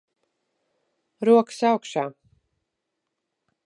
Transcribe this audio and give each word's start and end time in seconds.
Rokas 1.29 1.61
augšā. 1.73 2.09